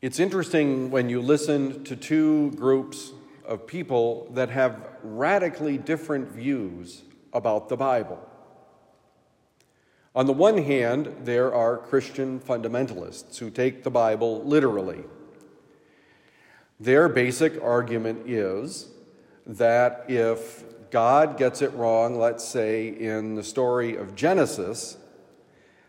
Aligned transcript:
It's 0.00 0.20
interesting 0.20 0.92
when 0.92 1.08
you 1.08 1.20
listen 1.20 1.82
to 1.82 1.96
two 1.96 2.52
groups 2.52 3.10
of 3.44 3.66
people 3.66 4.28
that 4.34 4.48
have 4.48 4.80
radically 5.02 5.76
different 5.76 6.30
views 6.30 7.02
about 7.32 7.68
the 7.68 7.76
Bible. 7.76 8.20
On 10.14 10.26
the 10.26 10.32
one 10.32 10.58
hand, 10.58 11.12
there 11.24 11.52
are 11.52 11.76
Christian 11.76 12.38
fundamentalists 12.38 13.38
who 13.38 13.50
take 13.50 13.82
the 13.82 13.90
Bible 13.90 14.44
literally. 14.44 15.02
Their 16.78 17.08
basic 17.08 17.60
argument 17.60 18.30
is 18.30 18.90
that 19.46 20.04
if 20.06 20.62
God 20.92 21.36
gets 21.36 21.60
it 21.60 21.72
wrong, 21.72 22.16
let's 22.16 22.44
say 22.44 22.86
in 22.86 23.34
the 23.34 23.42
story 23.42 23.96
of 23.96 24.14
Genesis, 24.14 24.96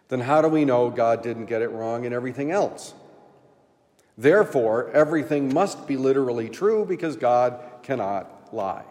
then 0.08 0.22
how 0.22 0.42
do 0.42 0.48
we 0.48 0.66
know 0.66 0.90
God 0.90 1.22
didn't 1.22 1.46
get 1.46 1.62
it 1.62 1.70
wrong 1.70 2.06
in 2.06 2.12
everything 2.12 2.50
else? 2.50 2.96
Therefore, 4.20 4.92
everything 4.92 5.54
must 5.54 5.88
be 5.88 5.96
literally 5.96 6.50
true 6.50 6.84
because 6.84 7.16
God 7.16 7.58
cannot 7.84 8.54
lie. 8.54 8.84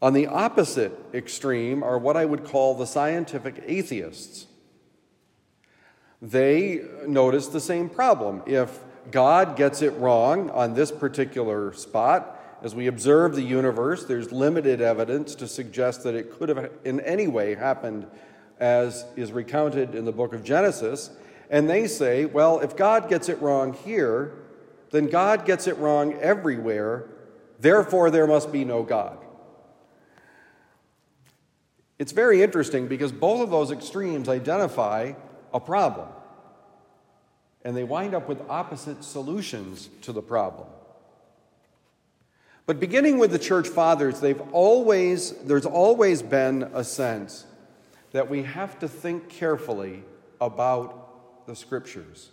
On 0.00 0.14
the 0.14 0.26
opposite 0.26 0.98
extreme 1.12 1.82
are 1.82 1.98
what 1.98 2.16
I 2.16 2.24
would 2.24 2.44
call 2.44 2.74
the 2.74 2.86
scientific 2.86 3.62
atheists. 3.66 4.46
They 6.22 6.80
notice 7.06 7.48
the 7.48 7.60
same 7.60 7.90
problem. 7.90 8.42
If 8.46 8.78
God 9.10 9.54
gets 9.54 9.82
it 9.82 9.90
wrong 9.98 10.48
on 10.52 10.72
this 10.72 10.90
particular 10.90 11.74
spot, 11.74 12.38
as 12.62 12.74
we 12.74 12.86
observe 12.86 13.34
the 13.34 13.42
universe, 13.42 14.04
there's 14.04 14.32
limited 14.32 14.80
evidence 14.80 15.34
to 15.34 15.46
suggest 15.46 16.04
that 16.04 16.14
it 16.14 16.32
could 16.32 16.48
have 16.48 16.70
in 16.86 17.00
any 17.00 17.28
way 17.28 17.54
happened 17.54 18.06
as 18.58 19.04
is 19.14 19.30
recounted 19.30 19.94
in 19.94 20.06
the 20.06 20.12
book 20.12 20.32
of 20.32 20.42
Genesis. 20.42 21.10
And 21.50 21.68
they 21.68 21.88
say, 21.88 22.24
well, 22.24 22.60
if 22.60 22.76
God 22.76 23.08
gets 23.08 23.28
it 23.28 23.42
wrong 23.42 23.72
here, 23.72 24.32
then 24.92 25.08
God 25.08 25.44
gets 25.44 25.66
it 25.66 25.76
wrong 25.78 26.14
everywhere, 26.14 27.06
therefore 27.58 28.10
there 28.10 28.26
must 28.26 28.52
be 28.52 28.64
no 28.64 28.84
God. 28.84 29.18
It's 31.98 32.12
very 32.12 32.42
interesting 32.42 32.86
because 32.86 33.12
both 33.12 33.42
of 33.42 33.50
those 33.50 33.70
extremes 33.70 34.28
identify 34.28 35.12
a 35.52 35.60
problem, 35.60 36.08
and 37.64 37.76
they 37.76 37.84
wind 37.84 38.14
up 38.14 38.28
with 38.28 38.40
opposite 38.48 39.04
solutions 39.04 39.90
to 40.02 40.12
the 40.12 40.22
problem. 40.22 40.68
But 42.64 42.78
beginning 42.78 43.18
with 43.18 43.32
the 43.32 43.38
church 43.38 43.68
fathers, 43.68 44.20
they've 44.20 44.40
always, 44.52 45.32
there's 45.42 45.66
always 45.66 46.22
been 46.22 46.70
a 46.72 46.84
sense 46.84 47.44
that 48.12 48.30
we 48.30 48.44
have 48.44 48.78
to 48.78 48.88
think 48.88 49.28
carefully 49.28 50.04
about 50.40 50.99
the 51.50 51.56
scriptures. 51.56 52.30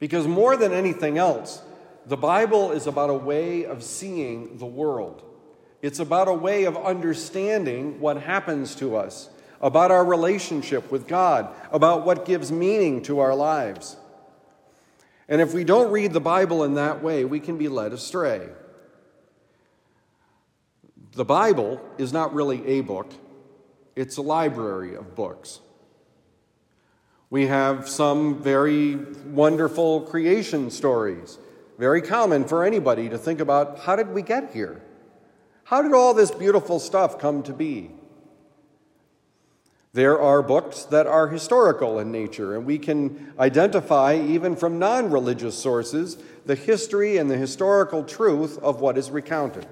Because 0.00 0.26
more 0.26 0.56
than 0.56 0.72
anything 0.72 1.18
else, 1.18 1.62
the 2.04 2.16
Bible 2.16 2.72
is 2.72 2.88
about 2.88 3.10
a 3.10 3.14
way 3.14 3.64
of 3.64 3.84
seeing 3.84 4.58
the 4.58 4.66
world. 4.66 5.22
It's 5.82 6.00
about 6.00 6.26
a 6.26 6.34
way 6.34 6.64
of 6.64 6.76
understanding 6.76 8.00
what 8.00 8.20
happens 8.20 8.74
to 8.76 8.96
us, 8.96 9.30
about 9.60 9.92
our 9.92 10.04
relationship 10.04 10.90
with 10.90 11.06
God, 11.06 11.54
about 11.70 12.04
what 12.04 12.26
gives 12.26 12.50
meaning 12.50 13.02
to 13.02 13.20
our 13.20 13.36
lives. 13.36 13.96
And 15.28 15.40
if 15.40 15.54
we 15.54 15.62
don't 15.62 15.92
read 15.92 16.12
the 16.12 16.20
Bible 16.20 16.64
in 16.64 16.74
that 16.74 17.04
way, 17.04 17.24
we 17.24 17.38
can 17.38 17.56
be 17.56 17.68
led 17.68 17.92
astray. 17.92 18.48
The 21.12 21.24
Bible 21.24 21.80
is 21.98 22.12
not 22.12 22.34
really 22.34 22.66
a 22.66 22.80
book, 22.80 23.12
it's 23.94 24.16
a 24.16 24.22
library 24.22 24.96
of 24.96 25.14
books. 25.14 25.60
We 27.28 27.46
have 27.46 27.88
some 27.88 28.40
very 28.40 28.96
wonderful 28.96 30.02
creation 30.02 30.70
stories, 30.70 31.38
very 31.76 32.00
common 32.00 32.44
for 32.44 32.64
anybody 32.64 33.08
to 33.08 33.18
think 33.18 33.40
about 33.40 33.80
how 33.80 33.96
did 33.96 34.10
we 34.10 34.22
get 34.22 34.52
here? 34.52 34.80
How 35.64 35.82
did 35.82 35.92
all 35.92 36.14
this 36.14 36.30
beautiful 36.30 36.78
stuff 36.78 37.18
come 37.18 37.42
to 37.42 37.52
be? 37.52 37.90
There 39.92 40.20
are 40.20 40.42
books 40.42 40.84
that 40.84 41.06
are 41.06 41.26
historical 41.26 41.98
in 41.98 42.12
nature, 42.12 42.54
and 42.54 42.66
we 42.66 42.78
can 42.78 43.32
identify, 43.38 44.14
even 44.14 44.54
from 44.54 44.78
non 44.78 45.10
religious 45.10 45.58
sources, 45.58 46.18
the 46.44 46.54
history 46.54 47.16
and 47.16 47.30
the 47.30 47.36
historical 47.36 48.04
truth 48.04 48.58
of 48.58 48.80
what 48.80 48.98
is 48.98 49.10
recounted. 49.10 49.66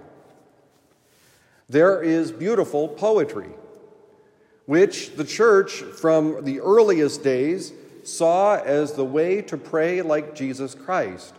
There 1.68 2.02
is 2.02 2.32
beautiful 2.32 2.88
poetry 2.88 3.50
which 4.66 5.14
the 5.16 5.24
church 5.24 5.72
from 5.72 6.44
the 6.44 6.60
earliest 6.60 7.22
days 7.22 7.72
saw 8.02 8.56
as 8.56 8.92
the 8.92 9.04
way 9.04 9.42
to 9.42 9.56
pray 9.56 10.02
like 10.02 10.34
Jesus 10.34 10.74
Christ 10.74 11.34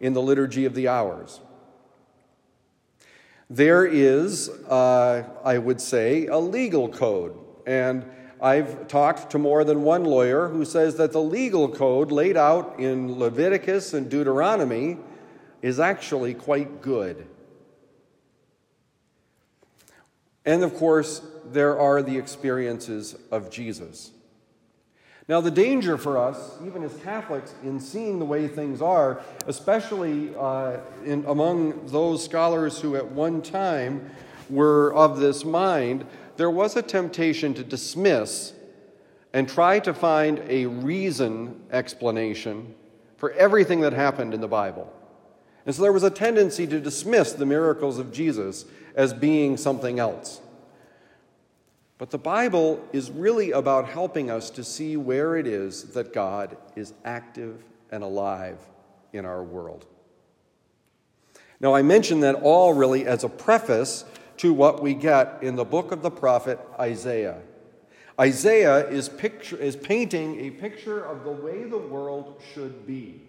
in 0.00 0.12
the 0.12 0.22
Liturgy 0.22 0.64
of 0.64 0.74
the 0.74 0.88
Hours. 0.88 1.40
There 3.48 3.86
is, 3.86 4.48
uh, 4.48 5.24
I 5.44 5.58
would 5.58 5.80
say, 5.80 6.26
a 6.26 6.38
legal 6.38 6.88
code. 6.88 7.38
And 7.66 8.04
I've 8.40 8.88
talked 8.88 9.30
to 9.30 9.38
more 9.38 9.64
than 9.64 9.82
one 9.82 10.04
lawyer 10.04 10.48
who 10.48 10.64
says 10.64 10.96
that 10.96 11.12
the 11.12 11.22
legal 11.22 11.68
code 11.68 12.10
laid 12.10 12.36
out 12.36 12.78
in 12.78 13.18
Leviticus 13.18 13.94
and 13.94 14.10
Deuteronomy 14.10 14.98
is 15.62 15.80
actually 15.80 16.34
quite 16.34 16.82
good. 16.82 17.26
And 20.46 20.62
of 20.62 20.74
course, 20.76 21.20
there 21.44 21.78
are 21.78 22.02
the 22.02 22.16
experiences 22.16 23.16
of 23.30 23.50
Jesus. 23.50 24.12
Now, 25.28 25.40
the 25.40 25.50
danger 25.50 25.98
for 25.98 26.18
us, 26.18 26.56
even 26.64 26.84
as 26.84 26.94
Catholics, 26.98 27.52
in 27.64 27.80
seeing 27.80 28.20
the 28.20 28.24
way 28.24 28.46
things 28.46 28.80
are, 28.80 29.20
especially 29.48 30.32
uh, 30.36 30.76
in, 31.04 31.24
among 31.26 31.88
those 31.88 32.24
scholars 32.24 32.80
who 32.80 32.94
at 32.94 33.10
one 33.10 33.42
time 33.42 34.08
were 34.48 34.94
of 34.94 35.18
this 35.18 35.44
mind, 35.44 36.06
there 36.36 36.50
was 36.50 36.76
a 36.76 36.82
temptation 36.82 37.54
to 37.54 37.64
dismiss 37.64 38.52
and 39.32 39.48
try 39.48 39.80
to 39.80 39.92
find 39.92 40.40
a 40.48 40.66
reason 40.66 41.60
explanation 41.72 42.74
for 43.16 43.32
everything 43.32 43.80
that 43.80 43.92
happened 43.92 44.32
in 44.32 44.40
the 44.40 44.48
Bible. 44.48 44.92
And 45.66 45.74
so 45.74 45.82
there 45.82 45.92
was 45.92 46.04
a 46.04 46.10
tendency 46.10 46.66
to 46.68 46.80
dismiss 46.80 47.32
the 47.32 47.44
miracles 47.44 47.98
of 47.98 48.12
Jesus 48.12 48.64
as 48.94 49.12
being 49.12 49.56
something 49.56 49.98
else. 49.98 50.40
But 51.98 52.10
the 52.10 52.18
Bible 52.18 52.82
is 52.92 53.10
really 53.10 53.50
about 53.50 53.88
helping 53.88 54.30
us 54.30 54.50
to 54.50 54.64
see 54.64 54.96
where 54.96 55.36
it 55.36 55.46
is 55.46 55.84
that 55.94 56.12
God 56.12 56.56
is 56.76 56.92
active 57.04 57.64
and 57.90 58.04
alive 58.04 58.58
in 59.12 59.24
our 59.24 59.42
world. 59.42 59.86
Now, 61.58 61.74
I 61.74 61.82
mention 61.82 62.20
that 62.20 62.36
all 62.36 62.74
really 62.74 63.06
as 63.06 63.24
a 63.24 63.28
preface 63.28 64.04
to 64.36 64.52
what 64.52 64.82
we 64.82 64.94
get 64.94 65.38
in 65.40 65.56
the 65.56 65.64
book 65.64 65.90
of 65.90 66.02
the 66.02 66.10
prophet 66.10 66.60
Isaiah. 66.78 67.40
Isaiah 68.20 68.86
is, 68.88 69.08
picture, 69.08 69.56
is 69.56 69.74
painting 69.74 70.38
a 70.40 70.50
picture 70.50 71.02
of 71.02 71.24
the 71.24 71.30
way 71.30 71.64
the 71.64 71.78
world 71.78 72.40
should 72.52 72.86
be. 72.86 73.22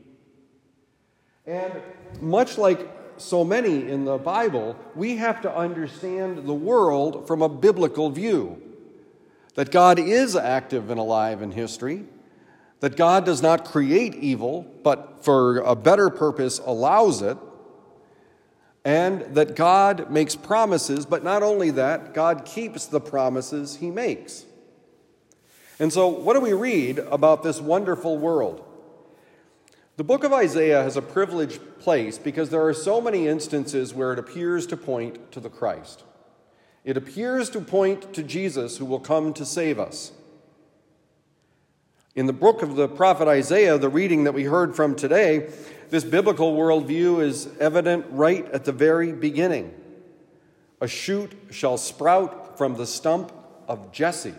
And 1.48 1.82
much 2.20 2.58
like 2.58 2.92
so 3.16 3.46
many 3.46 3.90
in 3.90 4.04
the 4.04 4.18
Bible, 4.18 4.76
we 4.96 5.16
have 5.16 5.42
to 5.42 5.56
understand 5.56 6.46
the 6.46 6.54
world 6.54 7.26
from 7.26 7.42
a 7.42 7.48
biblical 7.48 8.10
view. 8.10 8.62
That 9.56 9.72
God 9.72 9.98
is 9.98 10.36
active 10.36 10.92
and 10.92 11.00
alive 11.00 11.42
in 11.42 11.52
history, 11.52 12.04
that 12.82 12.96
God 12.96 13.26
does 13.26 13.42
not 13.42 13.66
create 13.66 14.14
evil, 14.14 14.68
but 14.84 15.24
for 15.24 15.60
a 15.60 15.76
better 15.76 16.10
purpose 16.10 16.60
allows 16.60 17.22
it, 17.22 17.38
and 18.86 19.22
that 19.36 19.56
God 19.56 20.12
makes 20.12 20.36
promises, 20.36 21.06
but 21.06 21.24
not 21.24 21.44
only 21.44 21.72
that, 21.72 22.14
God 22.14 22.46
keeps 22.46 22.86
the 22.86 23.00
promises 23.00 23.78
he 23.78 23.90
makes. 23.90 24.46
And 25.80 25.92
so, 25.92 26.08
what 26.08 26.34
do 26.34 26.40
we 26.40 26.54
read 26.54 27.00
about 27.00 27.42
this 27.42 27.60
wonderful 27.60 28.18
world? 28.18 28.67
The 29.98 30.04
book 30.04 30.24
of 30.24 30.32
Isaiah 30.32 30.84
has 30.84 30.96
a 30.96 31.02
privileged 31.02 31.80
place 31.80 32.20
because 32.20 32.52
there 32.52 32.64
are 32.64 32.74
so 32.74 33.02
many 33.02 33.28
instances 33.28 33.96
where 33.96 34.14
it 34.14 34.20
appears 34.20 34.68
to 34.68 34.78
point 34.78 35.32
to 35.32 35.40
the 35.40 35.50
Christ. 35.50 36.04
It 36.84 36.98
appears 36.98 37.50
to 37.50 37.62
point 37.62 38.14
to 38.14 38.22
Jesus 38.22 38.78
who 38.78 38.86
will 38.86 39.00
come 39.00 39.34
to 39.34 39.44
save 39.44 39.80
us. 39.80 40.12
In 42.14 42.28
the 42.28 42.34
book 42.34 42.62
of 42.62 42.76
the 42.76 42.88
prophet 42.88 43.28
Isaiah, 43.28 43.80
the 43.80 43.90
reading 43.90 44.26
that 44.26 44.36
we 44.36 44.44
heard 44.44 44.76
from 44.76 44.96
today, 44.96 45.50
this 45.90 46.04
biblical 46.04 46.56
worldview 46.56 47.24
is 47.24 47.50
evident 47.60 48.06
right 48.12 48.46
at 48.52 48.66
the 48.66 48.72
very 48.72 49.12
beginning. 49.12 49.74
A 50.80 50.88
shoot 50.88 51.32
shall 51.50 51.78
sprout 51.78 52.56
from 52.56 52.76
the 52.76 52.86
stump 52.86 53.32
of 53.68 53.92
Jesse. 53.92 54.36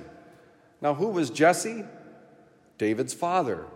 Now, 0.80 0.94
who 0.94 1.08
was 1.08 1.30
Jesse? 1.30 1.84
David's 2.78 3.12
father. 3.12 3.66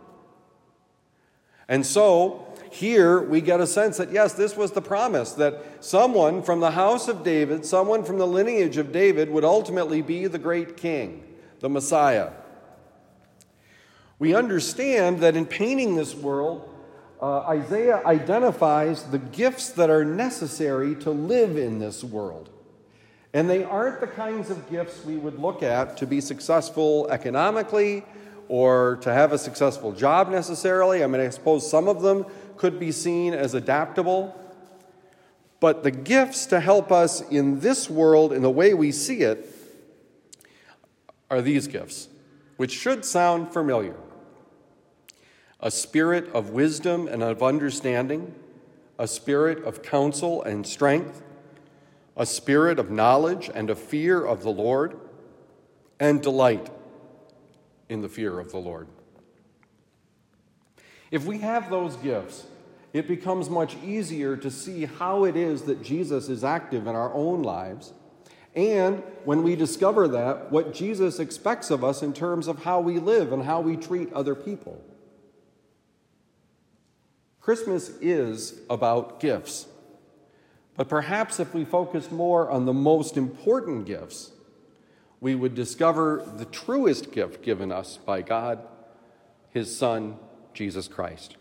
And 1.69 1.85
so, 1.87 2.47
here 2.71 3.21
we 3.21 3.41
get 3.41 3.61
a 3.61 3.67
sense 3.67 3.99
that 3.99 4.11
yes, 4.13 4.33
this 4.33 4.57
was 4.57 4.73
the 4.73 4.81
promise 4.81 5.33
that 5.33 5.85
someone 5.85 6.43
from 6.43 6.61
the 6.61 6.71
house 6.71 7.07
of 7.07 7.23
David, 7.23 7.67
someone 7.67 8.03
from 8.03 8.19
the 8.19 8.27
lineage 8.27 8.79
of 8.79 8.93
David, 8.93 9.31
would 9.31 9.45
ultimately 9.45 10.01
be 10.01 10.27
the 10.27 10.39
great 10.39 10.77
king, 10.77 11.23
the 11.61 11.69
Messiah. 11.69 12.31
We 14.19 14.35
understand 14.35 15.21
that 15.21 15.37
in 15.37 15.47
painting 15.47 15.97
this 15.97 16.15
world, 16.15 16.69
uh, 17.21 17.41
Isaiah 17.41 18.03
identifies 18.05 19.05
the 19.05 19.19
gifts 19.19 19.71
that 19.71 19.91
are 19.91 20.05
necessary 20.05 20.95
to 20.97 21.11
live 21.11 21.57
in 21.57 21.79
this 21.79 22.03
world. 22.03 22.49
And 23.35 23.49
they 23.49 23.65
aren't 23.65 24.01
the 24.01 24.07
kinds 24.07 24.51
of 24.51 24.71
gifts 24.71 25.05
we 25.05 25.17
would 25.17 25.39
look 25.39 25.63
at 25.63 25.97
to 25.99 26.07
be 26.07 26.21
successful 26.21 27.09
economically 27.11 28.05
or 28.49 28.99
to 29.03 29.13
have 29.13 29.33
a 29.33 29.39
successful 29.39 29.93
job 29.93 30.29
necessarily. 30.29 31.03
I 31.03 31.07
mean, 31.07 31.21
I 31.21 31.29
suppose 31.29 31.69
some 31.69 31.89
of 31.89 32.03
them 32.03 32.27
could 32.57 32.79
be 32.79 32.93
seen 32.93 33.35
as 33.35 33.55
adaptable. 33.55 34.39
But 35.61 35.83
the 35.83 35.91
gifts 35.91 36.47
to 36.47 36.61
help 36.61 36.91
us 36.91 37.21
in 37.21 37.61
this 37.61 37.89
world, 37.89 38.33
in 38.33 38.43
the 38.43 38.51
way 38.51 38.75
we 38.75 38.93
see 38.93 39.23
it, 39.23 39.49
are 41.31 41.41
these 41.41 41.67
gifts, 41.67 42.09
which 42.57 42.73
should 42.73 43.05
sound 43.05 43.53
familiar 43.53 43.97
a 45.61 45.71
spirit 45.71 46.29
of 46.35 46.51
wisdom 46.51 47.07
and 47.07 47.23
of 47.23 47.41
understanding, 47.41 48.35
a 48.99 49.07
spirit 49.07 49.63
of 49.63 49.81
counsel 49.81 50.43
and 50.43 50.67
strength 50.67 51.23
a 52.17 52.27
spirit 52.27 52.79
of 52.79 52.91
knowledge 52.91 53.51
and 53.55 53.71
of 53.71 53.79
fear 53.79 54.25
of 54.25 54.43
the 54.43 54.51
Lord, 54.51 54.99
and 55.99 56.23
delight 56.23 56.71
in 57.93 58.01
the 58.01 58.09
fear 58.09 58.41
of 58.41 58.51
the 58.51 58.59
Lord. 58.59 58.89
If 61.11 61.27
we 61.27 61.39
have 61.39 61.69
those 61.69 61.95
gifts, 61.97 62.47
it 62.95 63.07
becomes 63.07 63.51
much 63.51 63.77
easier 63.85 64.37
to 64.39 64.51
see 64.51 64.87
how 64.87 65.25
it 65.25 65.37
is 65.37 65.63
that 65.63 65.83
Jesus 65.83 66.31
is 66.31 66.43
active 66.43 66.87
in 66.87 66.95
our 66.95 67.13
own 67.13 67.43
lives. 67.43 67.93
And 68.55 69.03
when 69.25 69.43
we 69.43 69.57
discover 69.57 70.09
that, 70.09 70.51
what 70.51 70.73
Jesus 70.73 71.19
expects 71.19 71.71
of 71.71 71.85
us 71.85 72.03
in 72.03 72.15
terms 72.15 72.49
of 72.49 72.65
how 72.65 72.81
we 72.81 72.99
live 72.99 73.33
and 73.33 73.45
how 73.45 73.61
we 73.61 73.77
treat 73.77 74.13
other 74.13 74.35
people. 74.35 74.83
Christmas 77.41 77.91
is 78.01 78.61
about 78.71 79.21
gifts. 79.21 79.67
But 80.77 80.89
perhaps 80.89 81.41
if 81.41 81.53
we 81.53 81.67
focus 81.67 82.11
more 82.11 82.51
on 82.51 82.65
the 82.65 82.73
most 82.73 83.17
important 83.19 83.85
gifts, 83.85 84.33
we 85.23 85.37
would 85.37 85.55
discover 85.55 86.29
the 86.37 86.45
truest 86.45 87.13
gift 87.13 87.45
given 87.45 87.71
us 87.71 87.97
by 87.97 88.21
God, 88.21 88.59
His 89.53 89.75
Son, 89.75 90.17
Jesus 90.53 90.89
Christ. 90.89 91.31